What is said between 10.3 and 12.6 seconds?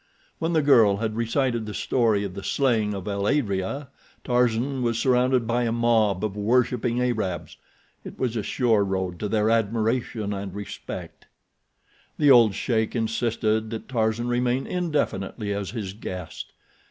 and respect. The old